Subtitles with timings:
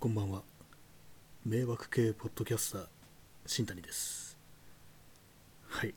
[0.00, 0.40] こんばんは。
[1.44, 2.86] 迷惑系ポッドキャスター、
[3.44, 4.38] 新谷です。
[5.68, 5.92] はい。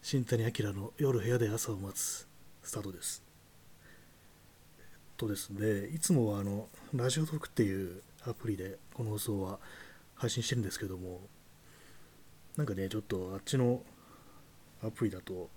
[0.00, 2.28] 新谷明の夜部屋で朝を待つ、
[2.62, 3.24] スタートです。
[4.78, 4.84] えっ
[5.16, 9.58] とですね、いつもはあの、ラジオトークっていうアプリでこの放送は
[10.14, 11.22] 配信してるんですけども、
[12.56, 13.82] なんかね、ちょっとあっちの
[14.84, 15.50] アプリだと、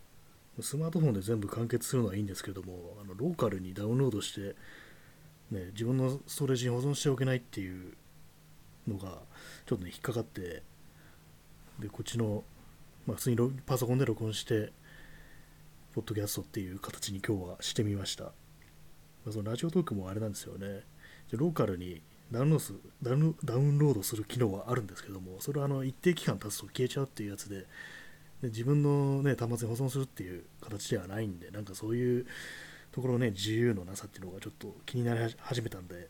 [0.60, 4.56] スマートフォンで全部完結するのはいいんですけども、あのローカルにダウンロードして、
[5.54, 7.94] ね、自分のストレージに保存しておけないっていう
[8.88, 9.20] のが
[9.66, 10.64] ちょっとね引っかかって
[11.80, 12.44] でこっちの、
[13.06, 14.72] まあ、普通にパソコンで録音して
[15.94, 18.32] ポッドキャストっていう形に今日はしてみました、ま
[19.30, 20.82] あ、そのラジオトークもあれなんですよね。
[21.32, 27.68] でローカルにダウンロードダウンダウンロードする機能はあるんですけどもそれはあの一定期間経つと消えちゃうっていうやつで
[28.42, 32.26] で自分の、ね、端末に保存するっていう形ではないんでなんかそういう
[32.94, 36.08] ところね自由のなさっていうのがちょっと気になり始めたんで、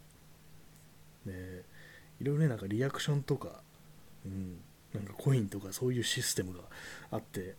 [1.26, 1.64] ね、
[2.20, 3.62] いろいろねなんかリアクションとか、
[4.26, 4.58] うん、
[4.94, 6.60] なんかコインとかそういうシステムが
[7.10, 7.56] あって、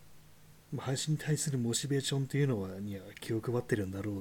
[0.77, 4.15] 配信に対するモチベーションっていうのはには気を配ってるんだろう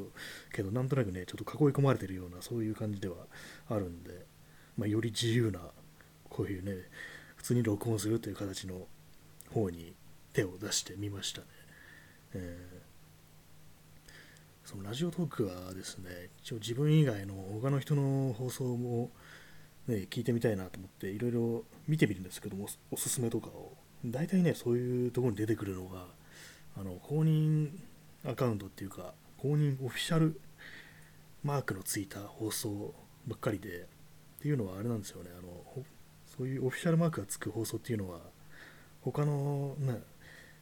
[0.55, 3.17] けどなんとなくねちょっと囲い込まれてるようなそういう感じでは
[3.69, 4.25] あるんで、
[4.79, 5.61] まあ、より自由な
[6.31, 6.73] こういうね
[7.37, 8.87] 普通に録音するという形の
[9.53, 9.95] 方に
[10.33, 11.47] 手を出してみましたね。
[12.35, 12.84] えー
[14.65, 19.11] そのラジオトークはですね、一応自分以外の他の人の放送も、
[19.87, 23.77] ね、聞いてみたいなと思って、いろいろ見てみるんですけども、おすすめとかを。
[24.07, 26.07] 大体ね、そういうところに出てくるのが、
[26.79, 27.73] あの公認
[28.27, 30.41] アカウントっていうか、公認オフィシャル
[31.43, 32.95] マークのついた放送
[33.27, 33.85] ばっかりで、っ
[34.41, 35.85] ていうのはあれなんですよね、あの
[36.39, 38.21] そういうオフィシャルマークがつく放送っていうのは、
[39.03, 40.01] 他の、ね、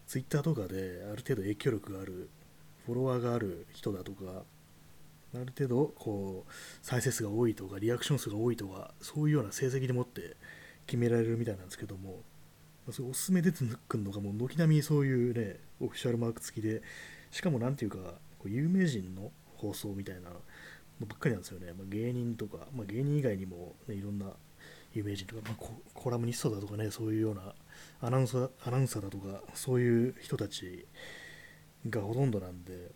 [0.09, 2.28] ツイッターとかである程度影響力がある
[2.86, 4.44] フォロワーがある人だとか、
[5.34, 6.52] ある程度こう
[6.83, 10.36] 再生数が多いとか、リアクション数が多いとか、そういうような成績でもって
[10.86, 12.20] 決められるみたいなんですけども、
[12.91, 16.82] それおすすめ出てくるのが、も軒並みそういうね、オフィシャルマーク付きで、
[17.31, 17.98] しかもなんていうか、
[18.38, 21.72] こう有名人の放送みたいなのばっかりなんですよね。
[21.72, 24.26] まあ、芸人とか、まあ、芸人以外にも、ね、いろんな
[24.93, 27.54] 有名人とか、まあ、ココラムニストだとかね、そういうような
[28.00, 30.87] アナウンサーアナウンサーだとか、そういう人たち
[31.88, 32.91] がほとんどなんで、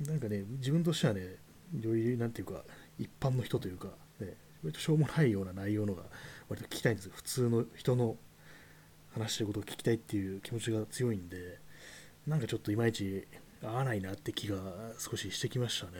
[0.00, 1.36] なんかね、自分としてはね、
[1.80, 2.62] よりなんていうか、
[2.98, 3.88] 一般の人というか、
[4.20, 6.04] ね、割としょうもないような内容のが、
[6.48, 7.12] 割と聞きたいんですよ。
[7.14, 8.16] 普通の人の
[9.12, 11.58] 話してることを聞きたいっていう気持ちが強いんで、
[12.26, 13.26] なんかちょっといまいち
[13.62, 14.56] 合わないなって気が
[14.98, 15.92] 少ししてきましたね。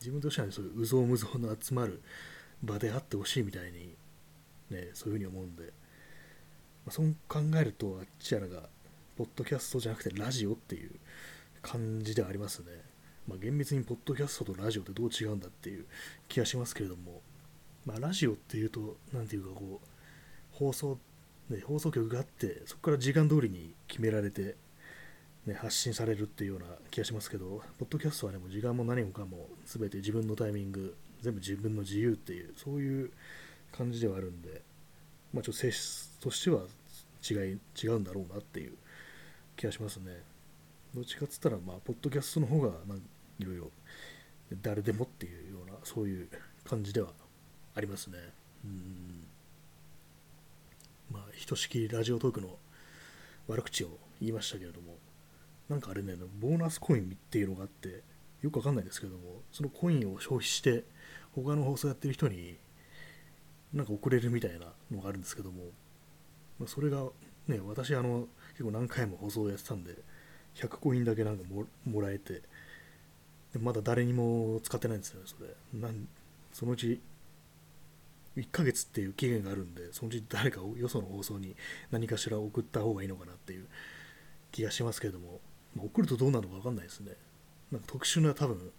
[0.00, 2.02] 自分としては、ね、そういううぞうむぞうの集まる
[2.62, 3.94] 場であってほしいみたいに、
[4.70, 5.70] ね、そういうふうに思うんで、ま
[6.88, 8.68] あ、そう考えると、あっちやらが、
[9.16, 10.90] ポッドキャストじゃなくてラジオっていう
[11.60, 12.66] 感じではありますね。
[13.28, 15.84] まあ、厳密にポッドキャストとラジオってどう違うんだっていう
[16.28, 17.20] 気がしますけれども、
[17.84, 19.86] まあ、ラジオっていうと、なんていうかこう、
[20.52, 20.98] 放送、
[21.50, 24.56] ね、放送局があって、そこから時間通りに決められて、
[25.46, 33.10] ね、発信されるっていうような気がしますけど、ポッドキャストはね、もう時間も何もかも全て自分のタイミング、全部自分の自由っていう、そういう
[33.72, 34.62] 感じではあるんで、
[35.34, 36.62] まあ、ちょっと性質としては
[37.28, 38.72] 違い違うんだろうなっていう
[39.62, 40.24] 気がしますね。
[40.92, 42.98] どっちかっつったら、まあ、ポッドキャストの方が、まあ、
[43.38, 43.70] いろいろ
[44.60, 46.28] 誰でもっていうような、そういう
[46.64, 47.12] 感じでは
[47.76, 48.18] ありますね。
[48.64, 49.24] うん。
[51.12, 52.58] まあ、ひとしきりラジオトークの
[53.46, 54.96] 悪口を言いましたけれども、
[55.68, 58.02] なんかあれね、ボーナスコインっていうのがあって、
[58.42, 60.82] よくわかんないですけども、そのコインを消費して、
[61.36, 62.58] 他の放送やってる人に、
[63.72, 65.66] なんか送れるみたいなのがあるんですけども、
[66.58, 67.04] まあ、それが、
[67.46, 68.26] ね、私、あの、
[68.62, 69.96] 結構何回も放送やってたんで、
[70.54, 71.42] 100コインだけなんか
[71.84, 72.42] もらえて、
[73.58, 75.80] まだ誰にも使ってないんですよね、それ。
[75.80, 76.06] なん
[76.52, 77.00] そのうち、
[78.36, 81.56] 1ヶ月っていう期限があるんで、そのうち誰かをよその放送に
[81.90, 83.66] 何かしら送った方がいいのかなっていう
[84.52, 85.40] 気がしますけれども、
[85.74, 87.16] まあ、送るとどうなるのか分かんないですね。
[87.72, 88.70] なんか特殊な多分、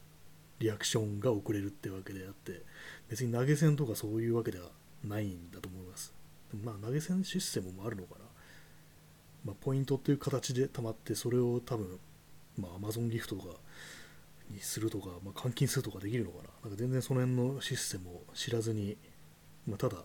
[0.59, 2.61] リアクションが送れるってわけであって、
[3.09, 4.69] 別に投げ銭とかそういうわけでは
[5.03, 6.13] ないんだと思います。
[6.63, 8.32] まあ投げ銭システムもあるのかな。
[9.45, 11.99] まあ、ポイントっていう形で溜まって、それを多分、
[12.57, 13.55] まあ、Amazon ギフトとか
[14.49, 16.43] にするとか、まあ、換金するとかできるのかな。
[16.63, 18.97] なんか全然その辺のシステムを知らずに、
[19.67, 19.97] まあ、ただ、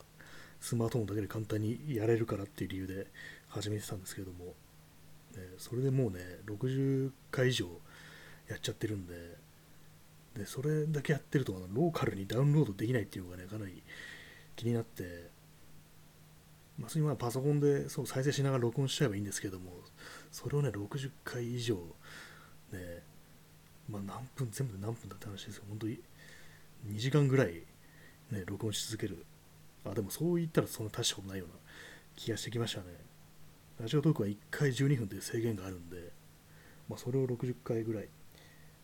[0.60, 3.06] スマートフォンだけで簡単にやれるからっていう理由で
[3.48, 4.54] 始めてたんですけども、ね、
[5.58, 7.66] それでもうね、60回以上
[8.48, 9.14] やっちゃってるんで、
[10.36, 13.82] でそれだけやってると、ローカルにダウンロードできないっていうのがね、かなり
[14.56, 15.30] 気になって、
[16.78, 19.72] まあ、今パソコンでそう再生しながら録音しちゃえばいいんですけども、
[20.30, 21.74] それをね、60回以上、
[22.72, 23.02] ね、
[23.90, 25.98] まあ、何分、全部で何分だって話ですよ、本当に
[26.86, 27.62] 2時間ぐらい
[28.30, 29.24] ね、録音し続ける。
[29.84, 31.54] あ、でもそう言ったらそんな大したことないような
[32.14, 32.86] 気がしてきましたね。
[33.80, 35.96] ラジオトークは1回12分という制限があるんで、
[36.88, 38.08] まあ、それを60回ぐらい、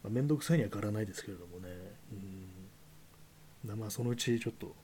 [0.03, 1.69] まあ、めんどくさいには変わらないですけれどもね、
[2.13, 4.75] うんまあ、そのうちちょっと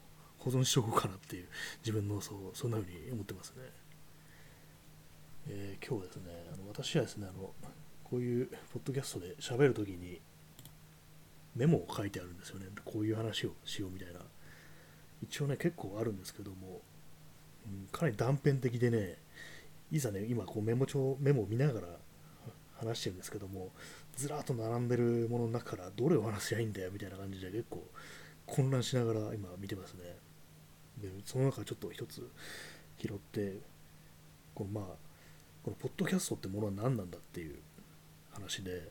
[0.41, 1.49] 保存しておこうかなっていう、
[1.81, 3.63] 自分のそうそんな風に思ってますね。
[5.49, 6.23] えー、今日はですね、
[6.53, 7.53] あの私はですねあの、
[8.05, 10.21] こういうポッドキャストで喋るときに
[11.55, 12.67] メモを書いてあるんですよね。
[12.85, 14.21] こういう話をしようみたいな。
[15.23, 16.81] 一応ね、結構あるんですけども、
[17.67, 19.19] うん、かなり断片的でね、
[19.93, 21.87] いざね、今こうメモ帳、メモを見ながら
[22.79, 23.71] 話してるんですけども、
[24.17, 27.87] ずらっと並んでるものの中からどれを話せばいいんだよみたいな感じで結構
[28.47, 30.30] 混乱しながら今見てますね。
[31.01, 32.29] で、その中ちょっと一つ
[32.99, 33.59] 拾って、
[34.55, 34.85] このまあ、
[35.65, 37.57] このポッドキャストってものは何なんだっていう
[38.33, 38.89] 話で、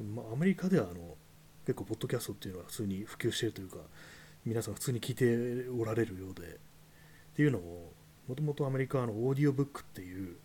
[0.00, 1.16] まあ、アメリカではあの
[1.66, 3.76] 結構ポッドキャストっていうのは普通に普及しているというか、
[4.44, 7.92] 皆さん普通に聞いておられるようで、っていうのも、
[8.26, 10.36] もともとアメリカのオーディオブックっていう、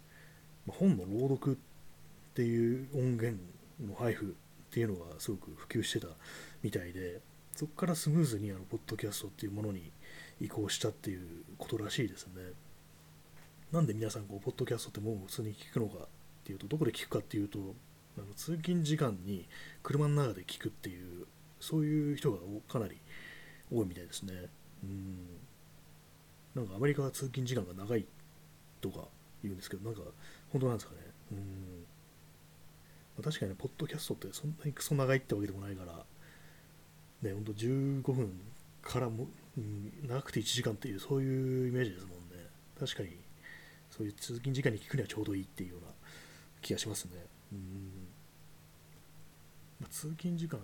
[0.68, 3.38] ま、本の朗読っていう音源
[3.82, 4.30] の配布っ
[4.72, 6.08] ていうのがすごく普及してた
[6.62, 7.22] みたいで、
[7.56, 9.92] そこからスムーズにあのポッドキャストっていうものに
[10.40, 11.28] 移行したっていう
[11.58, 12.34] ことらしいですね。
[13.72, 16.08] なんで皆さんこう、ポッドキャストってもう普通に聞くのかっ
[16.44, 17.60] ていうと、どこで聞くかっていうと、
[18.18, 19.48] あの通勤時間に
[19.82, 21.26] 車の中で聞くっていう
[21.60, 22.38] そういう人が
[22.68, 22.98] かなり
[23.72, 24.34] 多いみたいですね。
[24.84, 25.18] うん。
[26.54, 28.06] なんかアメリカは通勤時間が長い
[28.82, 29.08] とか
[29.42, 30.02] 言うんですけどなんか
[30.52, 31.00] 本当なんですかね。
[31.32, 31.36] う
[33.22, 33.24] ん。
[33.24, 36.06] 確かにねポッドキャストってそんなにクソ長いってわけでもないから
[37.22, 38.42] ねほんと15分
[38.84, 39.28] からも、
[39.60, 42.46] ん、長くて1時間っていうそういうイメージですもんね。
[42.80, 43.10] 確かに
[43.90, 45.88] そういう通勤時間に聞くにはちょうどいいっていうような
[46.62, 47.12] 気がしますね。
[47.52, 48.08] うん。
[49.80, 50.60] まあ、通勤時間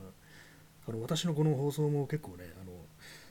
[0.88, 2.72] あの私のこの放送も結構ねあの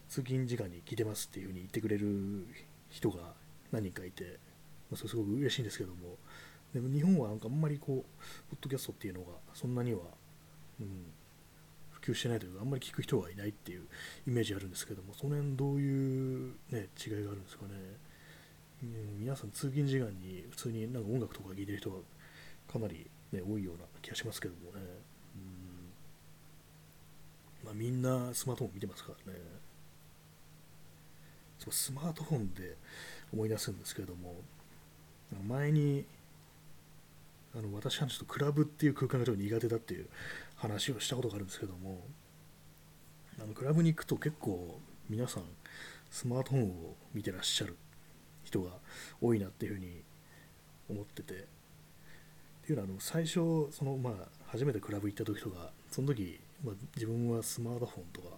[0.09, 2.47] 通勤時間に聞いてますっていうふうに言ってくれる
[2.91, 3.35] 人が
[3.73, 4.39] 何人かいて、
[4.91, 6.17] まあ、それすごく嬉しいんですけども。
[6.73, 10.01] でも日本はなんかあんまりこうポッドキャストっていうのがそんなには、
[10.81, 11.07] うん、
[12.13, 13.83] 及してないというかあんまり聞く人がいないっていう
[14.27, 17.71] イメージあるんですけどもその辺どういう、ね、違いがあるんですかね、
[18.83, 21.97] うん、皆さん通勤時間に普通になんか音楽とか聴いてる人が
[22.73, 24.85] かなり、ね、多いような気がしますけどもね。
[25.35, 25.39] う
[27.65, 27.65] ん。
[27.65, 29.39] まあ、みんなスマートフォン見てますからね。
[31.59, 32.77] そうスマートフォンで
[33.33, 34.37] 思い出すんですけれども
[35.47, 36.05] 前に
[37.57, 40.07] あの私はちょっとクラブっていう空間がちょっと苦手だっていう
[40.59, 42.05] 話をしたことがあるんですけども
[43.43, 44.79] あのクラブに行くと結構
[45.09, 45.45] 皆さん
[46.11, 47.77] スマートフォンを見てらっしゃる
[48.45, 48.71] 人が
[49.21, 50.03] 多いなっていうふうに
[50.91, 51.37] 思っててっ
[52.67, 54.15] ていうのはあの最初そのまあ
[54.47, 58.29] 初めてクラブ行った時とかその時まあ、自分はスマートフォンとか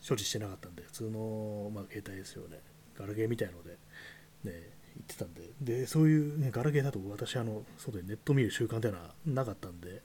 [0.00, 2.58] 所持してなかったんで、普通の、まあ、携帯ですよね。
[2.98, 3.78] ガラケーみたいので、
[4.44, 10.02] ね、行ってたんで、で、そういう、ガラケーだと私、あの、外でネット見る習慣っていうのはなかったんで、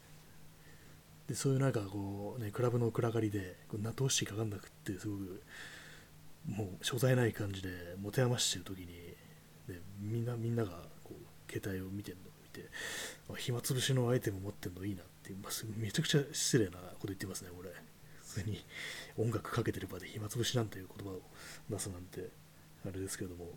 [1.27, 5.41] で、そういうなんかこう、ね、クラブの暗がりで、こうどうしてかかんなくって、すごく、
[6.47, 7.69] もう所在ない感じで
[8.01, 8.88] 持て余してる時に、
[9.68, 10.71] ね、みんな、みんなが
[11.03, 12.69] こう携帯を見てるのを見て、
[13.41, 17.69] 暇つぶしのアイテム持ってるのいいなってまめちゃくちゃ失礼なこと言ってますね、これ。
[18.21, 18.63] 普通に
[19.18, 21.21] 音楽かけてる場で暇つぶしなんていう言葉を
[21.69, 22.30] 出すなんて、
[22.85, 23.52] あれですけども、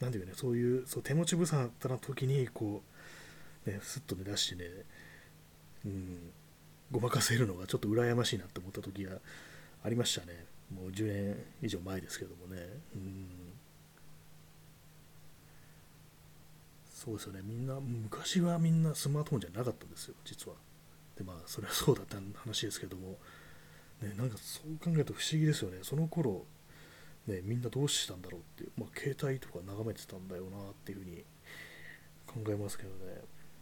[0.00, 2.82] なんていうね、そういうそう手持ち無沙汰な時に、こ
[3.66, 4.64] う、ね、すっとね、出してね、
[5.86, 6.32] うん、
[6.90, 9.12] ごまかせるのがちょっと羨ましいなって思った時が
[9.84, 10.46] ありましたね。
[10.74, 12.62] もう10年以上前ですけどもね。
[12.94, 13.28] うん。
[16.92, 20.56] そうですよね、みんな、昔はみんなスマートフォンじゃなかったんですよ、実は。
[21.18, 23.18] でまあそれはそうだった話ですけども、
[24.00, 25.78] ね、なんかそう考えると不思議ですよね。
[25.82, 26.44] その頃
[27.26, 31.24] ねみんなどうしてたんだろうっていう、まあ、携帯とか眺めてたんだよなっていうふうに
[32.46, 33.20] 考えますけどね。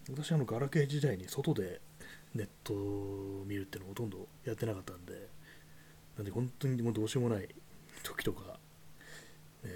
[0.09, 1.81] 私あのガラケー時代に外で
[2.37, 5.27] ネットを見るっていうのをほとんどやってなかったんで
[6.17, 7.47] なんで本当にもうどうしようもない
[8.03, 8.59] 時とか、
[9.63, 9.69] ね、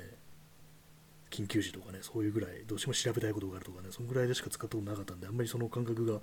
[1.30, 6.20] 緊急時とかね、そういうぐらい、どうしても調べたいことがあるとかね、そのぐらいでしか使ったことなかったんで、あんまりその感覚が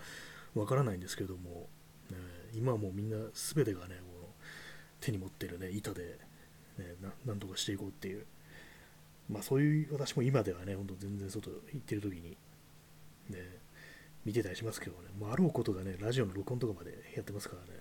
[0.54, 1.68] わからないんですけども、
[2.11, 2.16] ね、
[2.54, 4.28] 今はもうみんな全てがね、この
[5.00, 6.18] 手に持ってるね、板で、
[6.78, 8.26] ね、なんとかしていこうっていう、
[9.30, 12.37] まあそういう私も今ではね、ほんと全然外行ってる時に、
[13.30, 13.38] ね、
[14.28, 17.80] 見てたりしますけどね、まあ、あろうことがね、ラジオの録音とかまでやってますからね、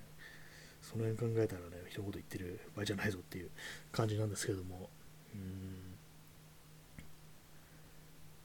[0.82, 3.50] その辺考えたらね、一言言ってる場合じゃないぞっていう
[3.92, 4.90] 感じなんですけども、
[5.36, 5.98] うん。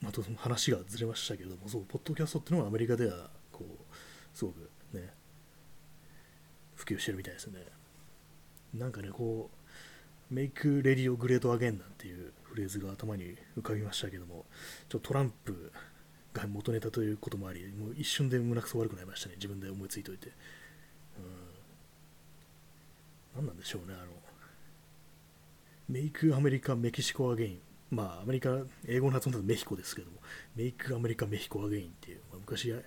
[0.04, 5.14] あと話がずれましたけども、そう、ポッドキャストっていうのはアメリカではこうすごくね
[6.74, 7.60] 普及してるみたいですね。
[8.74, 9.48] なんかねこ
[10.30, 14.44] う make radio great again なんていうフレーズが頭に浮かびましたけども、
[14.88, 15.70] ちょっとトランプ
[16.32, 20.28] が元ネタということもあり、もう一瞬で胸くそ悪くなりましたね、自分で思いついといて。
[23.34, 24.12] うん、何なんでしょうね、あの、
[25.88, 27.60] メイクアメリカメキシコアゲイン。
[27.90, 30.16] まあ、アメリカ、英語の発音だとメヒコですけども、
[30.56, 32.82] メイクアメリカメヒコアゲインっていう、まあ、昔、ね、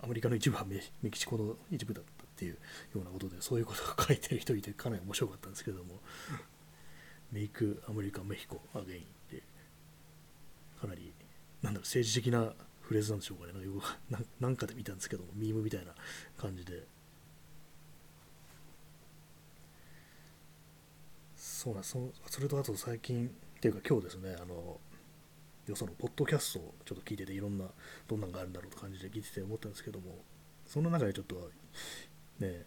[0.00, 2.58] アメリカの一部はメメキシコの一部だったっていうよ
[2.94, 6.00] うなことで、そういうことが書いてる人いて、かなり面白かったんですけども、
[7.32, 9.42] メイクアメリカメヒコアゲインって、
[10.80, 11.12] かなり、
[11.62, 13.52] なんだろう、政治的なフレーズなんでしょうかね、
[14.10, 15.92] ななんかで見たんですけども、ミームみたいな
[16.36, 16.86] 感じで。
[21.58, 24.78] そうなんそそれとあと最近っていうか今日ですねあの
[25.66, 27.64] よそのポッドキャストをちょっと聞いてていろんな
[28.06, 30.18] どんなのがあるんだろうと感じで聞いてて思ったんですけども
[30.66, 31.50] その中でちょっと
[32.38, 32.62] ね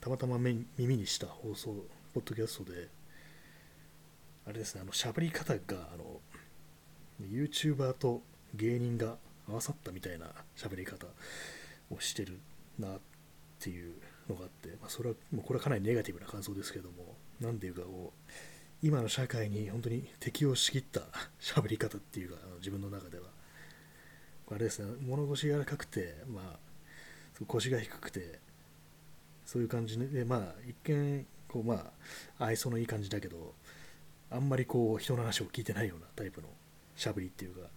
[0.00, 2.88] たまたま耳にした放送ポッドキャストで
[4.46, 6.20] あれですねあの喋り方があの
[7.30, 8.22] YouTuber と
[8.54, 9.16] 芸人が
[9.48, 10.26] 合わさったみたいな
[10.56, 11.06] 喋り方
[11.90, 12.38] をしてる
[12.78, 12.98] なっ
[13.60, 13.94] ていう
[14.28, 18.32] のがあって、まあ、それはもうこれはかなりネガティブな感想ですけども何ていうかこう
[18.82, 21.02] 今の社会に本当に適応しきった
[21.40, 23.26] 喋り方っていうかあの自分の中では。
[24.50, 26.58] あれですね物腰柔らかくてまあ
[27.46, 28.38] 腰が低くて
[29.46, 31.90] そういう感じでまあ一見こうま
[32.38, 33.54] あ愛想のいい感じだけど
[34.30, 36.48] あんまりこう人の話を聞いてないようなタイプの
[36.96, 37.68] しゃべりっていうか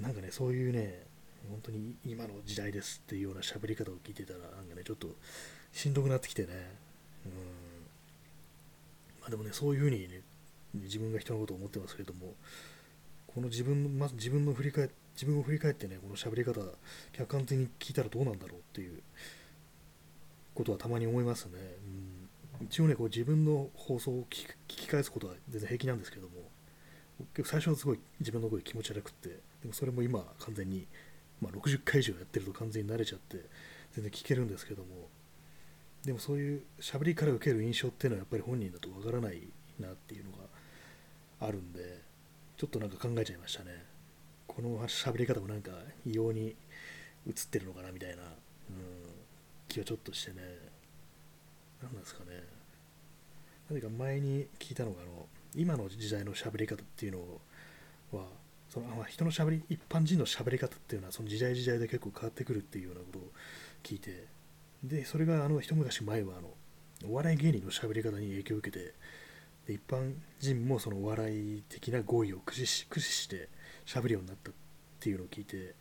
[0.00, 1.02] なんかねそういうね
[1.50, 5.08] 本当に今の時代ですっていうような喋り方を聞いてたらなんかねちょっと
[5.72, 6.48] しんどくなってきてね。
[7.24, 7.32] うん。
[9.20, 10.20] まあ、でもね、そういうふうに、ね、
[10.74, 12.34] 自分が人のことを思ってますけども、
[13.26, 16.60] この自分まず自分の振り返自分を振り返ってね、この喋り方、
[17.12, 19.02] 客観的に聞いたらどうなんだろうっていう
[20.54, 21.52] ことはたまに思いますね。
[22.60, 26.41] うん、一応ね、こう自分の放送を聞き返すことは全然平気なんですけども、
[27.34, 29.36] 結構最初はすごい自分の声気持ち悪くて、で
[29.66, 30.86] もそれも今完全に、
[31.40, 33.38] まあ、60回以上やってると完全に慣れちゃって、
[33.94, 35.08] 全然聞けるんですけども、
[36.04, 39.42] でもそういう喋りから受ける印象っていうのはやっぱり本人だとわからない
[39.78, 40.38] なっていうのが
[41.46, 42.00] あるんで
[42.56, 43.84] ちょっとなんか考えちゃいましたね。
[44.46, 45.70] この喋り方もなんか
[46.04, 46.56] 異様に
[47.26, 48.28] 映ってるのかなみたいな、うん、
[49.68, 50.42] 気はちょっとしてね。
[51.82, 52.42] 何なんですかね。
[53.70, 58.26] 何か前に聞いたのがあの今の時代の喋り方っていうのは
[58.68, 63.22] そのあ人の喋り一般人の喋り方っていうのはその時代時代で結構変わってくるっていうようなことを
[63.82, 64.26] 聞いて
[64.82, 66.48] で、それがあの一昔前はあの
[67.08, 68.94] お笑い芸人の喋り方に影響を受けて、
[69.66, 73.48] で一般人もそのお笑い的な語彙を駆使し駆使して
[73.86, 74.54] 喋るようになったっ
[75.00, 75.74] ていうのを聞いて、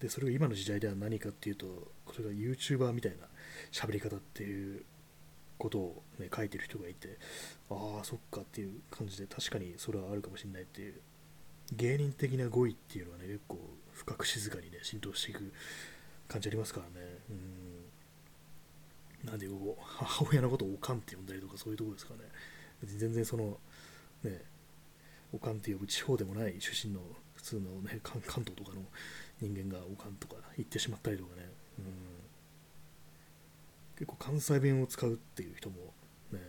[0.00, 1.66] でそれが今の時代では何かっていうと、
[2.04, 3.26] これが YouTuber みたいな
[3.70, 4.82] 喋り方っていう
[5.62, 7.18] ことを、ね、書いてる人がいて、
[7.70, 10.94] ああ、そっかっていう感じで、確かにそれはあるかもしれないっていう、
[11.72, 13.58] 芸人的な語彙っていうのはね、結構
[13.92, 15.52] 深く静かにね、浸透していく
[16.26, 17.06] 感じありますからね。
[17.30, 17.82] うん。
[19.24, 22.20] なんでこう母親のことをおかんって呼んだりとかそういうとこですかね。
[22.82, 23.56] 全然その
[24.24, 24.42] ね
[25.32, 27.00] おかんって呼ぶ地方でもない出身の
[27.34, 28.82] 普通のね関東とかの
[29.40, 31.84] 人間がおかんとか言ってしまったりとかね、うん、
[33.94, 35.76] 結構関西弁を使うっていう人も
[36.32, 36.40] ね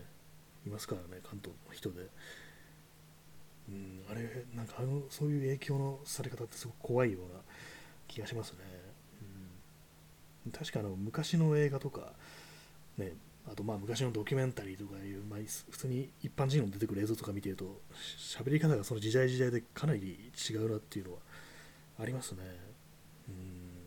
[0.65, 2.07] いますからね関東の人で、
[3.69, 7.39] うん、あれなんかあのそういう影響のされ方ってすごく怖いような
[8.07, 8.57] 気がしますね、
[10.45, 12.13] うん、確かあの昔の映画とか
[12.97, 13.13] ね、
[13.51, 17.81] あとまあ昔のドキュメンタリーとかいう、まあ、普通に一般人の出てくる映像とか見てると
[18.17, 21.19] 喋り方がその時代時代でかなり違うなっていうのは
[21.99, 22.39] ありますね。
[23.29, 23.83] うん。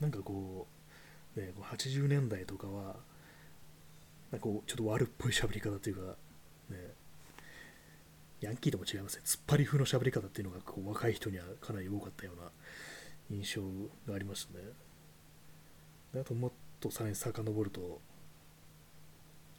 [0.00, 0.81] なんかこう、
[1.36, 2.96] ね、80年代とかは
[4.30, 6.16] なんかこうちょっと悪っぽい喋り方っていうか、
[6.70, 6.76] ね、
[8.40, 9.22] ヤンキーとも違いますね。
[9.24, 12.50] 突っ張り風の喋り方っていうのがこう若い人にはかなり多かったような
[13.30, 13.62] 印象
[14.06, 14.60] がありますね。
[16.20, 18.00] あともっとさらに遡ると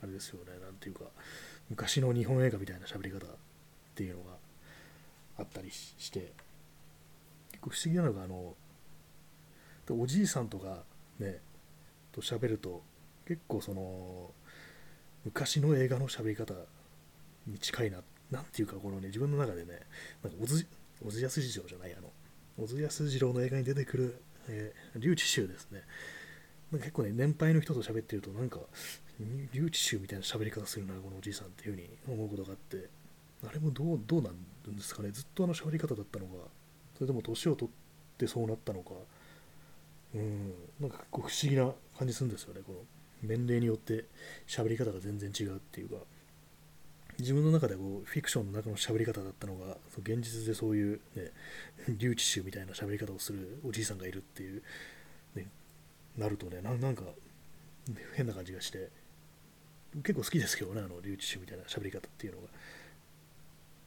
[0.04, 1.06] あれですよね何ていうか
[1.70, 3.30] 昔の日本映画みたいな喋り方っ
[3.96, 4.32] ていうのが
[5.40, 6.34] あったりして
[7.52, 8.54] 結構不思議なのがあの
[9.90, 10.84] おじいさんとか
[11.20, 11.40] ね
[12.14, 12.82] と喋ると
[13.28, 14.32] 結構その
[15.26, 16.54] 昔の映画の喋り方
[17.48, 18.00] に近いな
[18.32, 19.80] なんていうかこのね自分の中でね
[20.24, 20.68] なんか小津
[21.04, 22.10] 小津安二郎じゃないあの
[22.58, 25.82] 小津安二郎の映画に出てくる、えー、劉智秀ですね。
[26.80, 28.60] 結構ね、年配の人と喋ってると、なんか、
[29.54, 32.90] 留置衆みたいな喋り方するな、このおじいさんっていう風に思うことがあって、
[33.48, 34.34] あれもどうどうなん
[34.76, 36.34] ですかね、ずっとあの喋り方だったのか、
[36.96, 38.92] それとも年を取ってそうなったのか、
[40.16, 42.80] うん、なんか結構不思議な感じするんですよね、この。
[43.24, 44.06] 年齢によって
[44.48, 45.96] 喋り方が全然違うっていうか、
[47.20, 51.32] 自分の中でこうフィクションの中の喋り方だったのが、現実でそういう、ね、
[51.98, 54.62] 留置臭みたいな喋り方をするおじいさんがいるっていう、
[55.36, 55.48] ね、
[56.18, 57.04] なるとね、なんか
[58.16, 58.90] 変な感じがして、
[59.98, 62.48] 結構好きですけどね、あの留置臭みたいな喋り方っていうのが。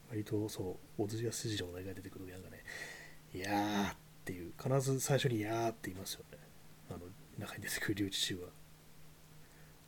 [0.09, 2.63] 割とそう、小津安二郎の映画出てくるときなんかね、
[3.33, 6.37] いやーっていう、必ず最初にやーって言いますよね。
[6.89, 6.99] あの
[7.39, 8.49] 中に出てくる留置臭は。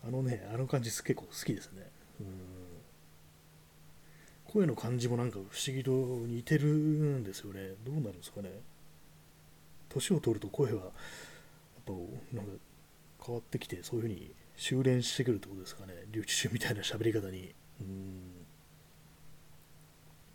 [0.07, 1.91] あのね、あの感じ結構好きですね。
[2.21, 2.25] うん
[4.45, 7.73] 声の感じもなんか不思議と似てるんですよね。
[7.85, 8.49] どうなるんですかね。
[9.89, 10.91] 年を取ると声は、やっ
[11.85, 11.93] ぱ
[12.33, 12.51] なんか
[13.23, 15.93] 変わってきて、そういうふうに修練してくるってことですかね。
[16.11, 17.53] 留置臭みたいな喋り方に。
[17.81, 18.45] うん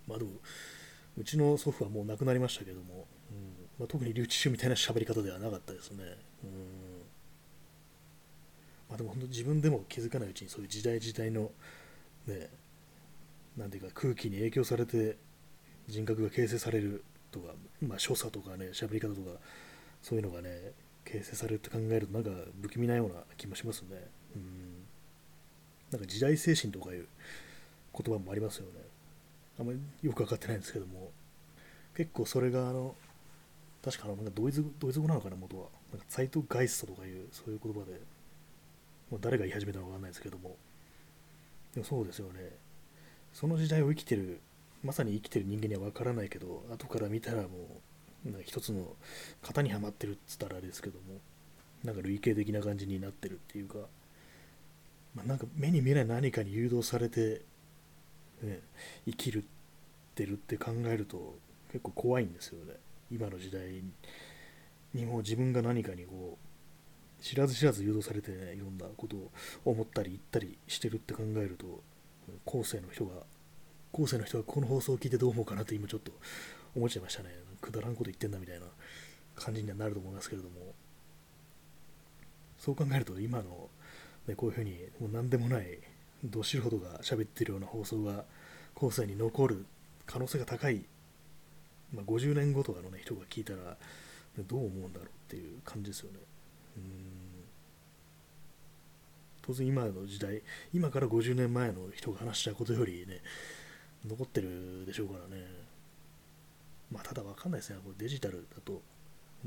[0.07, 0.31] まあでも、
[1.17, 3.09] うちの祖父はもう亡くなりましたけども、
[3.79, 6.05] まあ、特に留置臭みたいな喋り方ではなかったですね。
[6.45, 6.51] うん
[8.89, 11.51] まあ、でも本当自分でも気づかないうちにそういう時代時代の、
[12.27, 12.49] ね、
[13.57, 15.17] なんていうか空気に影響されて
[15.89, 17.53] 人格が形成されるとか、
[17.87, 19.39] まあ、所作とかね、喋り方とか、
[20.03, 20.73] そういうのがね、
[21.05, 22.31] 形成されるって考えると、なんか
[22.63, 23.89] 不気味なような気もしますね。
[24.37, 24.85] うん。
[25.91, 27.07] なんか時代精神とかいう
[27.93, 28.81] 言葉もありますよね。
[29.59, 31.11] あんまりよく分かってないんですけども、
[31.97, 32.95] 結構それがあの、
[33.85, 35.67] 確か、なんかドイツドイツ語なのかな、元は。
[35.93, 38.01] なんかザイトガイストとかいう、そういう言葉で、
[39.11, 40.57] まあ、誰が言い始めたのか分かんないですけども、
[41.75, 42.57] でもそうですよね。
[43.33, 44.41] その時代を生きてる、
[44.83, 47.83] まさに生きてる人間には分からないけど、後から見たらも
[48.25, 48.97] う、なんか一つの
[49.43, 51.21] 型にはまってるっつったらあれですけども、
[51.83, 53.79] なんか類型的な感じになってるっていうか、
[55.15, 57.43] まあ、なんか目に見えない何かに誘導されて
[58.43, 58.61] ね、
[59.07, 59.43] 生きるっ
[60.15, 61.37] てるって考えると
[61.73, 62.75] 結構怖いんですよね
[63.15, 63.83] 今の時代
[64.93, 66.39] にも自分が何かにこ
[67.21, 69.31] う知らず知らず誘導されてねいろんなことを
[69.65, 71.83] 思ったり言ったりしてるって考えると
[72.45, 73.13] 後世の人が
[73.93, 76.13] 後世の人がこの放送を聞いてどう思うかなって今ちょっと
[76.75, 77.29] 思っちゃいましたね。
[77.61, 78.67] くだらんこと言ってんだみたいな
[79.37, 80.75] 感じにはなると思いますけれども。
[82.59, 83.69] そう考えると今の、
[84.27, 85.79] ね、こういうふうにもう何でもない
[86.25, 88.25] ど素人が喋ってるような放送が
[88.75, 89.67] 後世に残る
[90.07, 90.85] 可能性が高い、
[91.95, 93.77] まあ、50年後とかの、ね、人が聞いたら
[94.39, 96.19] どう思うんだろうっていう感じですよね。
[96.77, 96.85] うん
[99.47, 103.21] 当然今の時代、今から50年前の人が話したことよりね、
[104.07, 105.45] 残ってるでしょうからね。
[106.91, 107.79] まあ、ただわかんないですね。
[107.85, 108.81] これデジタルだと、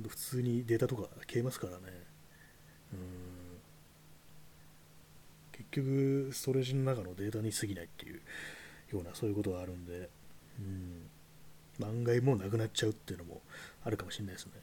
[0.07, 1.81] 普通にデータとか消えますからね。
[2.93, 3.37] うん
[5.51, 8.21] 結局ストレージの中のデータに過ぎないっていう
[8.93, 10.09] ようなそういうことがあるんで、
[10.59, 11.09] うん、
[11.85, 13.41] 案外もうなくなっちゃうっていうのも
[13.83, 14.53] あるかもしれないですね。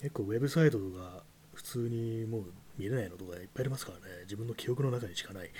[0.00, 1.22] 結構ウェブサイトとか
[1.54, 2.44] 普通にもう
[2.76, 5.50] 見れないのとかいっぱいありますからね、自分の記憶の中にしかない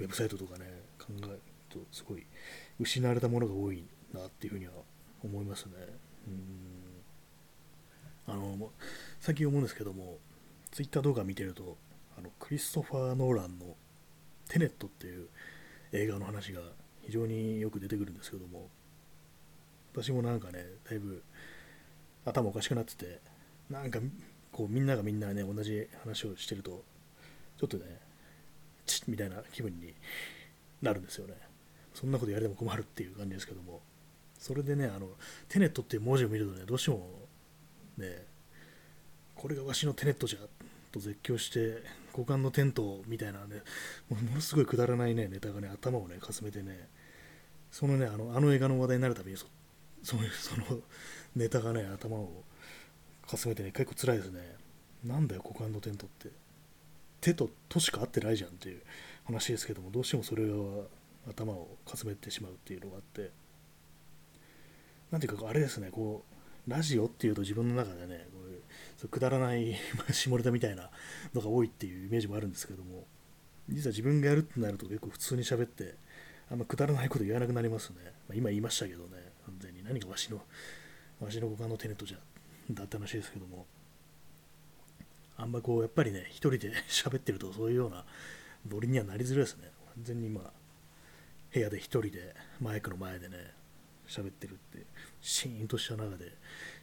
[0.00, 0.66] ウェブサイトとかね、
[0.98, 2.26] 考えるとすごい
[2.80, 4.72] 失われたものが多いなっていうふうには
[5.22, 5.72] 思いますね。
[6.26, 6.92] うん
[8.24, 8.70] あの
[9.20, 10.18] 最近思うんですけども、
[10.70, 11.76] ツイッター動画見てると、
[12.16, 13.76] あのクリストファー・ノーランの
[14.48, 15.28] 「テネット」っていう
[15.92, 16.60] 映画の話が
[17.02, 18.70] 非常によく出てくるんですけども
[19.92, 21.22] 私もなんかねだいぶ
[22.24, 23.20] 頭おかしくなってて
[23.70, 23.98] なんか
[24.52, 26.82] こうみんながみんなね同じ話をしてると
[27.58, 27.84] ちょっとね
[28.86, 29.94] チッみたいな気分に
[30.80, 31.34] なるんですよね。
[31.94, 33.80] そんなことやれても困るっていう感じですけども。
[34.38, 35.06] それでねあの
[35.48, 37.08] テネットっていう文字を見るとねどうしても
[37.96, 38.26] ね
[39.36, 40.40] これがわしのテネットじゃ
[40.90, 43.62] と絶叫して股間のテントみたいなね
[44.10, 46.88] ものすごいくだらないねネタがね頭をねかすめてね。
[47.70, 49.46] そのねあのあの映画の話題になるたびにそ
[50.02, 50.80] そういうその
[51.36, 52.44] ネタがね頭を
[53.28, 54.40] かすめてね結構辛いですね。
[55.04, 56.30] なんだよ股間のテントって。
[57.20, 58.82] 手ととしか合ってないじゃんっていう
[59.24, 60.54] 話ですけどもどうしてもそれが
[61.28, 63.30] 頭をかすめてしまうっていうのがあって。
[65.12, 66.24] なんていうかあれですねこ
[66.66, 68.62] うラジオっていうと自分の中でねこう
[69.00, 69.76] そうくだらない
[70.10, 70.90] 下ネタみたいな
[71.34, 73.06] のが多いっていうイメージもあるんですけども
[73.68, 75.94] 実は自分がやるってなると結構普通に喋って
[76.50, 77.96] あんまくだらないこと言わなくなりますね、
[78.28, 79.31] まあ、今言いましたけどね。
[79.46, 80.40] 完全に何がわしの
[81.20, 82.18] わしの股間のテネットじゃ
[82.70, 83.66] だって話ですけども。
[85.38, 88.04] あんまこうやっぱりね一人で 喋ってるとそういうような
[88.68, 89.70] ノリにはなりづらいですね。
[89.94, 90.52] 完全に今
[91.52, 93.52] 部屋で一人でマイクの前でね
[94.06, 94.86] 喋ってるって
[95.20, 96.36] シーンとした中で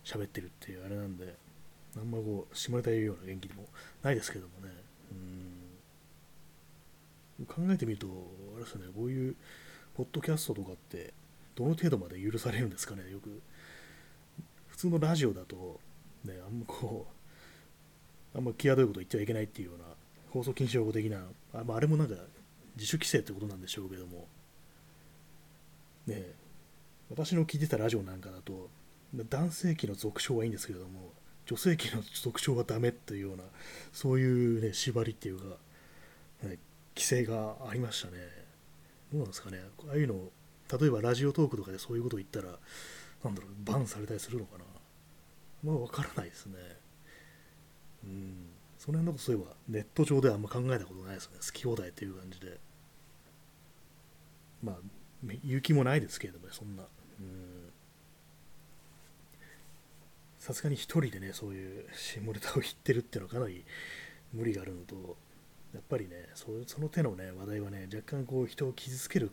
[0.04, 1.38] 喋ってるっていうあれなんで
[1.98, 3.68] あんまこう、下ネタ言うような元気でも
[4.04, 4.74] ないですけどもね。
[7.40, 7.46] うん。
[7.46, 8.08] 考えてみると、
[8.56, 9.36] あれですね、こういう、
[9.96, 11.14] ポッドキャストとかって、
[11.60, 13.42] どの程度まで許されるんですかね、よく。
[14.70, 15.82] 普通のラジオだと、
[16.24, 17.06] ね、あんまこ
[18.34, 19.84] う、あんま際どいこと言ってはいけないっていうような
[20.30, 21.18] 放送禁止用語的な、
[21.54, 22.16] あ,、まあ、あれもなんか
[22.78, 24.28] 自主規制ってことなんでしょうけども、
[26.08, 26.34] ね
[27.12, 28.70] 私の聞いてたラジオなんかだと、
[29.14, 31.12] 男性器の俗称はいいんですけれども、
[31.46, 33.44] 女性器の俗称はダメっていうような、
[33.92, 35.46] そういうね、縛りっていうか、
[36.44, 36.58] ね、
[36.96, 38.18] 規制がありましたね。
[39.12, 40.30] どうなんですかね、ああいうの、
[40.72, 42.60] 例えばラジオトークとかでそういうことを言ったら、
[43.24, 44.64] なんだろう、バンされたりするのかな。
[45.64, 46.56] まあ、わからないですね。
[48.04, 48.50] うん。
[48.78, 51.38] その辺のことそういえば、ネット上ではあんま考えたことないですね。
[51.46, 52.60] 好き放題っていう感じで。
[54.64, 54.76] まあ、
[55.44, 56.84] 言う気もないですけれども、ね、そんな。
[60.40, 63.66] さすがに一人でね、そういう下ネタを言ってるっていうのはかなり
[64.34, 65.18] 無理があるのと、
[65.74, 69.32] やっぱりね、そその手のね、話題はね、若干こう人を傷つける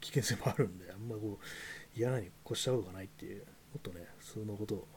[0.00, 3.44] 危険性もあるんで、あんまこう嫌なに越したことがないっていう、も
[3.78, 4.88] っとね、普通のことを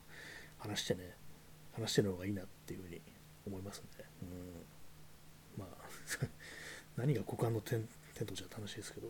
[0.57, 1.15] 話してね、
[1.73, 3.01] 話してるのがいいなっていうふうに
[3.45, 4.65] 思いますんで、うん、
[5.57, 5.85] まあ
[6.97, 9.07] 何が股間のテンテントじゃ楽しいですけど、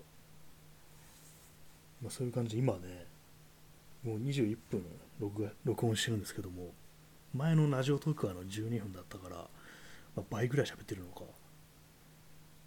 [2.02, 3.06] まあ、そういう感じ今ね、
[4.04, 4.86] もう21分
[5.20, 6.74] 録録音してるんですけども、
[7.34, 9.36] 前のラジオトークはの12分だったから、
[10.16, 11.22] まあ、倍ぐらい喋ってるのか。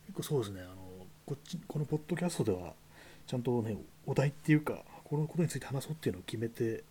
[0.06, 2.74] 結構そうですね、あのこっちこのポッドキャストでは、
[3.30, 6.82] ちゃんとね、お題っていうか、このことについて話そうっていうのを決めて、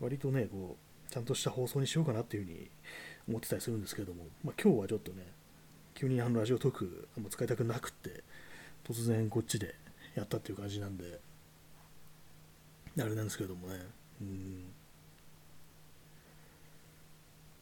[0.00, 2.68] 割とね、こう、ちゃんとした放送にしようかなっていうふうに
[3.28, 5.22] 思ってたりするんですけれども、まあ、今日はちょっとね、
[5.94, 8.24] 急にあのラジオトークあんま使いたくなくって、
[8.84, 9.76] 突然こっちで
[10.16, 11.20] やったっていう感じなんで、
[12.98, 13.78] あれなんですけれどもね、
[14.22, 14.64] うん。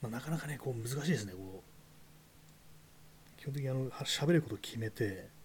[0.01, 1.63] まあ、なかなかね、こう難しいですね、こ
[3.39, 3.39] う。
[3.39, 5.42] 基本的にあの喋ることを決めて、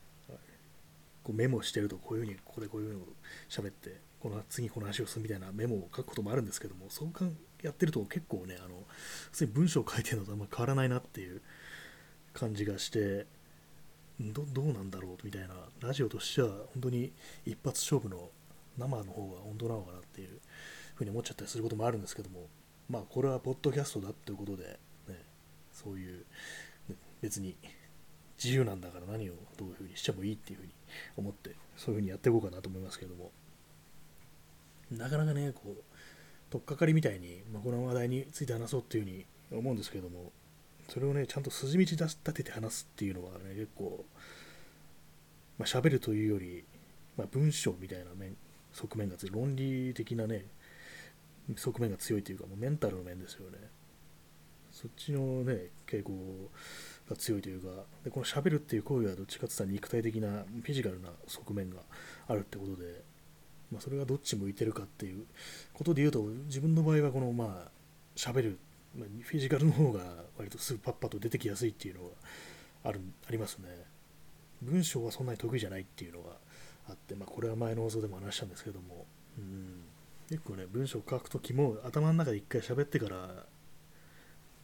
[1.28, 3.02] こうメモしてると、こういうふうに、ここでこういうのを
[3.50, 7.26] 喋って、この次この話をするみたいなメモを書くこともあるんですけども、そうか
[7.62, 8.76] やってると結構ね、あの
[9.32, 11.42] 普通に文章を書いてるのとあんま変わらないなっていう
[12.32, 13.26] 感じがして、
[14.22, 15.50] どうなんだろうみたいな、
[15.82, 17.12] ラジオとしては本当に
[17.46, 18.30] 一発勝負の
[18.78, 20.40] 生の方が本当なのかなっていう
[20.96, 22.48] ふうに思っちゃったりすることもあるんですけども、
[22.90, 25.16] まあ、これはポッドキャストだっていうことで、ね、
[25.74, 26.24] そういう、
[27.22, 27.58] 別に
[28.42, 30.72] 自由なんだから何をどういうふうにしてもいいっていうふうに
[31.16, 33.32] 思って、そういうふうにやっていこうかなと思いますけども、
[34.92, 35.84] なかなかね、こう、
[36.50, 40.32] 取っかかりみたいに、まあ、この話題について話そうっていうふうに思うんですけども、
[40.90, 44.06] それをね、ちゃんと筋道立てて話すっていうのはね、結構、
[45.58, 46.64] まあ、喋るというより、
[47.18, 48.38] まあ、文章みたいな面
[48.78, 50.46] 側面が強い、論理的なね、
[51.56, 53.58] 側面が強いというか、もうメンタルの面ですよね。
[54.72, 56.14] そっちのね、傾向
[57.10, 61.78] が強いというか、でこの喋るっていう行為はどっちかって言ったら肉体的な、フィジカルな側面が
[62.28, 63.04] あるってことで、
[63.72, 65.26] まあ、それがどっち向いてるかっていう
[65.74, 67.72] ことで言うと、自分の場合はこの、まあ、
[68.16, 68.60] 喋る、
[68.96, 70.02] ま、フィジカルの方が
[70.38, 72.10] 割とすぐパッパと出てきやすいっていうのが
[72.84, 73.68] あるありますね。
[74.62, 76.32] 文章はそんなに得意じゃないっていうのが
[76.90, 79.06] あって、まあ、これは前の放送でも話したんですけども、
[79.38, 79.84] うん、
[80.30, 83.46] 結構ね、文章を書くときも頭の中で一回喋ってから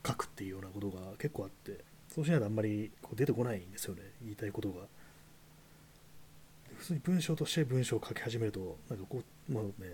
[0.06, 4.82] 書くっていうようなことが結構あって、そうしないとあんまりこう出てこないんですよね、言いたいことが。
[6.78, 9.88] 普通に文章として文章を書き始めると、なんかこう、もうね、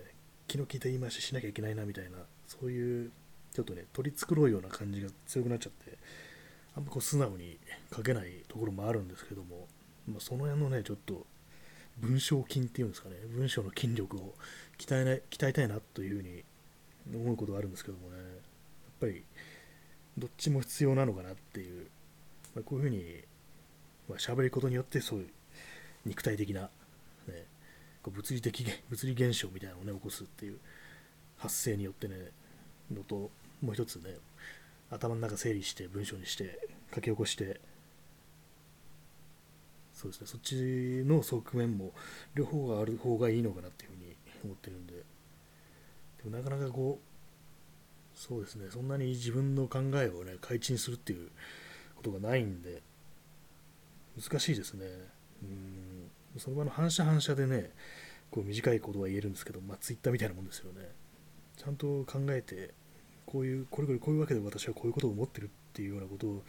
[0.48, 3.12] 気の利いた言い回ししなきゃいけないなみたいな、そういう
[3.54, 5.98] ちょっとね、取り繕うような感じが強くなっちゃって、
[6.76, 7.58] あんまこう素直に
[7.96, 9.68] 書けないところもあるんですけども、
[10.08, 11.26] まあ、その辺のね、ちょっと
[12.00, 14.36] 文章筋っていうんですかね、文章の筋力を
[14.78, 16.44] 鍛えない鍛えたいなというふうに
[17.16, 18.26] 思うことがあるんですけどもね、やっ
[19.00, 19.24] ぱり
[20.18, 21.88] どっちも必要なのかなっていう、
[22.56, 23.04] まあ、こういうふうに、
[24.08, 25.30] まあ、喋ることによってそういう
[26.06, 26.70] 肉体的な、
[27.28, 27.46] ね、
[28.04, 30.60] 物理的、物理現象みたいなのをね、起こすっていう
[31.38, 32.16] 発生によってね、
[32.92, 33.30] のと、
[33.62, 34.16] もう一つね、
[34.90, 37.62] 頭の中整理して文章にして書き起こして
[40.00, 40.56] そうですね、そっち
[41.06, 41.92] の側面も
[42.34, 45.04] 両方がある方がいいのかなっていうふうに思ってるんで、で
[46.24, 51.30] もなかなかこう、そうですね、そんなに自分の考えをね、開陳するっていう
[52.00, 52.82] ことがないんで、
[54.20, 54.86] 難しいですね。
[55.44, 57.72] うん、その場の反射反射でね、
[58.32, 60.90] こう短いことは言えるんですけど、まあ、ツイッターみたいなもんですよね。
[61.58, 62.74] ちゃんと考えて、
[63.26, 66.44] こういう、これこれこういうわけで私はこういうことを思ってるっていうようなことを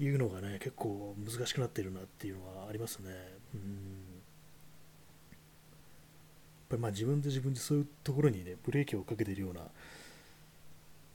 [0.00, 3.10] いうのがね、結構難しくなってるなっていうのはありますね。
[3.54, 3.60] うん。
[3.60, 3.66] や
[5.36, 9.60] っぱりまあ自分で自分でそういうところにね、ブレーキをかけてるような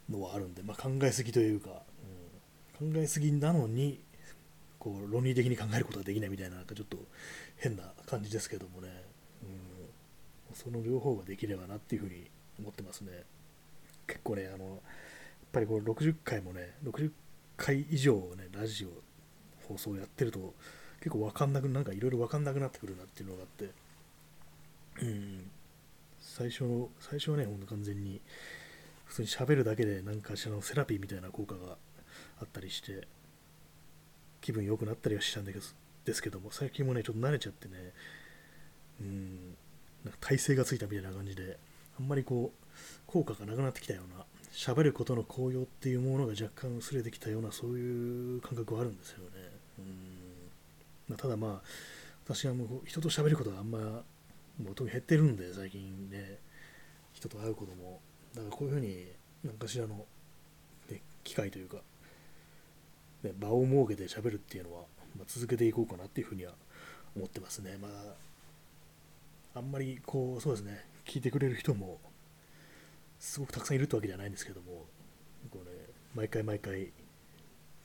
[0.10, 1.78] のはあるんで、まあ、考えすぎというか、うん、
[2.78, 4.02] 考えすぎなのに、
[4.80, 6.98] こう論理的に考えることができないみたいな、なんかちょっと
[7.58, 8.90] 変な感じですけどもね、
[9.44, 13.24] うん、その両方ができればなっていうふうに思ってますね。
[14.08, 14.78] 結構ね、あの、やっ
[15.52, 17.12] ぱりこう60回もね、60
[17.58, 18.90] 回以上ね、ラジオ、
[19.68, 20.54] 放送やってると
[21.00, 23.72] 結構わかんなくなんかいろいろわかんなくなってくるなっていうのがあって。
[25.02, 25.52] うん。
[26.20, 28.20] 最初の最初はねほんと完全に
[29.06, 31.78] 普通に喋るだけで何かしらのセラピーみたいな効果が
[32.42, 33.08] あったりして
[34.42, 35.54] 気分良くなったりはしたんで
[36.14, 37.94] すけども最近もねちょっと慣れちゃってね
[39.02, 39.56] うん
[40.04, 41.58] なんか体勢がついたみたいな感じで
[42.00, 42.66] あんまりこう
[43.08, 49.26] 効果がなくなってきたような喋ることの効用っていうものが若干薄れてきたようなそういう感覚はあるんですよね。
[49.80, 49.86] うん。
[51.10, 51.68] ま、ただまあ
[52.26, 56.40] 私はもう人と喋ることがあんまもう特に減ってるんで最近ね
[57.14, 58.00] 人と会うことも。
[58.34, 59.08] だからこういうふうに
[59.44, 60.06] 何かしらの、
[60.90, 61.78] ね、機会というか、
[63.26, 64.84] ね、場を設けて喋るっていうのは、
[65.18, 66.54] まあ、続けていこうかなっていうふうには
[67.16, 67.78] 思ってますね。
[67.82, 72.00] まああんまりこうそうですね聞いてくれる人も
[73.20, 74.86] すごくたくさんいるってわけじゃないんですけども
[75.50, 75.72] こう、ね、
[76.14, 76.92] 毎回毎回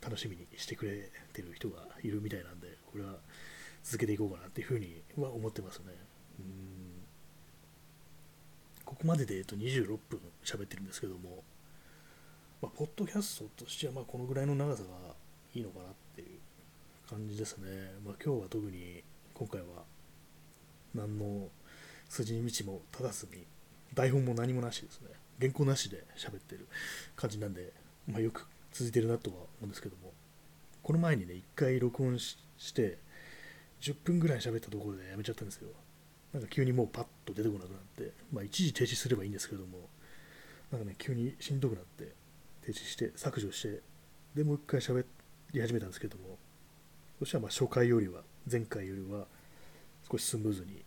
[0.03, 3.14] 楽しみにしてくれてる人がいるみたいなんでこれは
[3.85, 5.85] 続けていこうかなっていうふうには思ってますね。
[6.40, 6.46] うん。
[8.85, 11.44] ここまでで、えっと、26分喋ってるんですけども、
[12.61, 15.14] まあ、ポッドキャストとしてはまあこのぐらいの長さが
[15.54, 16.28] いいのかなっていう
[17.08, 19.02] 感じですね、まあ、今日は特に
[19.34, 19.84] 今回は
[20.94, 21.48] 何の
[22.08, 23.44] 筋道も立たずに
[23.94, 25.08] 台本も何もなしですね。
[25.40, 26.68] 原稿なしで喋ってる
[27.16, 27.72] 感じなんで、
[28.06, 30.12] まあ、よく続いてるなとは思うんですけども。
[30.82, 32.36] この前にね1回録音し
[32.74, 32.98] て
[33.80, 35.68] 10分ぐらい喋ったところでやめちゃったんですよ。
[36.32, 39.88] なんか急にもうパッと出てこなくなってまあ一時停止すればいいんですけども。
[40.70, 42.12] なんかね急にしんどくなって
[42.62, 43.80] 停止して削除して
[44.36, 45.04] でもう一回喋
[45.52, 46.38] り始めたんですけども
[47.18, 49.26] そしたらまあ初回よりは前回よりは
[50.10, 50.82] 少しスムーズに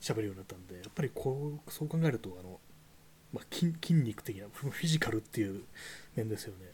[0.00, 2.60] 喋るようになったんでやっぱりこうそう考えるとあの、
[3.32, 5.62] まあ、筋筋肉的なフィジカルっていう
[6.14, 6.72] 面ですよね。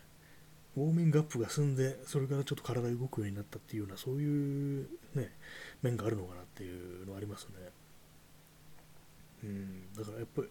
[0.75, 5.31] ウォーミングアップが済んでそれからちょっと体が動くようになったっていうようなそういうね
[5.83, 7.71] 面があるのかなっていうのはありますね。
[9.45, 10.49] うんだからやっぱり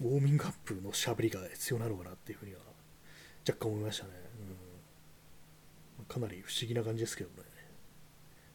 [0.00, 2.60] ウォーミングアップのしゃべりが必要なのかなっていうふうには
[3.46, 4.71] 若干思いましたね、うん、
[6.08, 7.48] かなり不思議な感じですけどね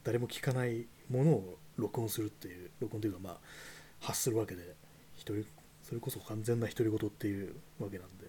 [0.04, 3.38] 誰も聞かないものを録音するっていう録音というかまあ
[4.00, 4.74] 発するわけで
[5.16, 5.44] 一人
[5.82, 8.26] それこそ完全な独り言っていうわけなんで、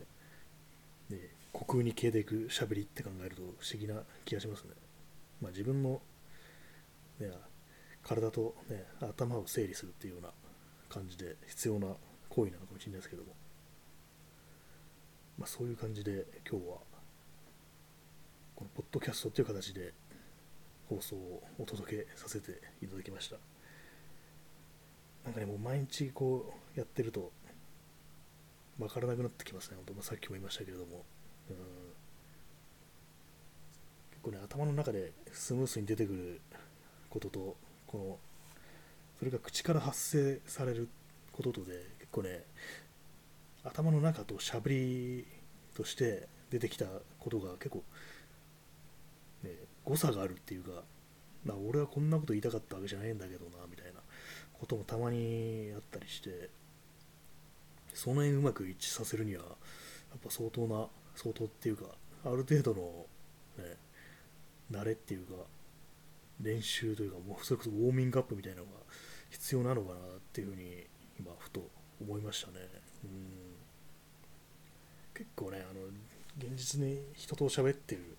[1.10, 4.70] ね、虚空に消えていくしゃべりって考えると不思議な気がしますね。
[5.42, 6.02] まあ、自分の、
[7.20, 7.32] ね、
[8.02, 10.32] 体と、ね、頭を整理するっていうような
[10.88, 11.88] 感じで必要な
[12.30, 13.34] 行為なのかもしれないですけども、
[15.38, 16.78] まあ、そういう感じで今日は
[18.60, 19.94] このポッドキャストっていう形で
[20.90, 23.38] 放送をお届けさせていただきました。
[25.24, 27.32] なんかねもう毎日こうやってると
[28.78, 29.78] 分からなくなってきますね。
[29.78, 31.06] 本当、まあ、さっきも言いましたけれども。
[31.50, 31.56] うん、
[34.12, 36.42] 結構ね頭の中でスムースに出てくる
[37.10, 37.56] ことと
[37.88, 38.18] この
[39.20, 40.90] それが口から発生される
[41.32, 42.44] こととで結構ね
[43.64, 45.26] 頭の中としゃべり
[45.76, 46.86] として出てきた
[47.20, 47.84] ことが結構、
[49.90, 50.84] 誤差があるっていうか、
[51.44, 54.00] まあ、俺はこんなこと言いたかったわけじゃないんだけどなみたいな
[54.54, 56.52] こともたまにあったりして
[57.96, 59.50] その辺うまく一致させるにはや
[60.16, 61.86] っぱ相当な相当っていうか
[62.24, 63.78] ある程度の、ね、
[64.72, 65.34] 慣れっていうか
[66.40, 68.72] 練習というかもうそれこそウォーミングアップみたいなのが
[69.32, 70.00] 必要なのかなっ
[70.32, 70.86] ていうふうに
[71.20, 71.68] 今ふと
[72.00, 72.60] 思いましたね。
[73.04, 73.10] うん。
[75.16, 75.82] 結構ねあの
[76.38, 78.19] 現実に人と喋ってる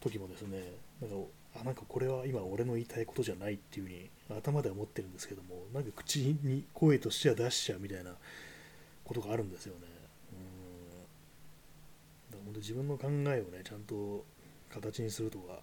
[0.00, 0.58] 時もですね
[1.00, 1.16] なんか
[1.60, 8.12] あなんかこれは今俺の言いたいことじゃないっていうふうに頭では思ってるんですけどもなんか口に声としては出しちゃうみたいな
[9.04, 9.80] ことがあるんですよね。
[10.32, 12.32] うん。
[12.32, 14.24] だから本当自分の考えをねちゃんと
[14.72, 15.58] 形にするとか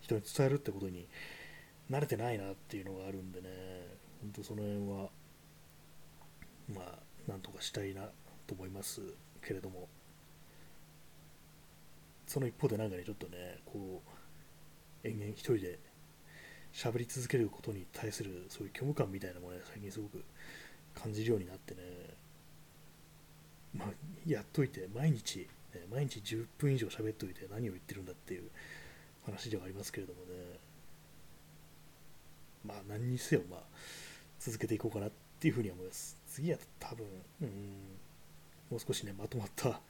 [0.00, 1.06] 人に伝えるってことに
[1.90, 3.48] 慣れてないなっていうのがあるんでね
[4.22, 5.08] 本当その辺は
[6.74, 8.02] まあなんとかしたいな
[8.46, 9.02] と思います
[9.42, 9.88] けれども。
[12.26, 14.02] その一方でなんかねちょっとねこ
[15.04, 15.78] う延々一人で
[16.72, 20.24] 喋り続けることに対するそういう虚無感みたいなものね最近すごく
[20.94, 21.80] 感じるようになってね
[23.74, 23.88] まあ
[24.26, 28.50] やっといて毎日ね、毎日10分以上喋っといて何を言ってるんだっていう
[29.24, 30.26] 話ではありますけれどもね、
[32.64, 33.60] まあ何にせよ、まあ、
[34.40, 36.16] 続けていこうかなっていうふうに思います。
[36.28, 37.06] 次は多分、
[37.42, 37.48] うん、
[38.70, 39.80] もう少しね、まとまった、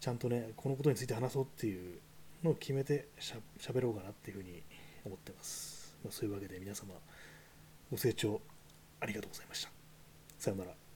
[0.00, 1.98] ちゃんとね、このことについて話そうっていう
[2.42, 4.62] のを決めてしゃべろうかなっていうふうに
[5.04, 5.96] 思ってます。
[6.04, 6.94] まあ、そういうわけで皆様、
[7.90, 8.40] ご清聴
[9.00, 9.70] ありがとうございました。
[10.38, 10.87] さようなら。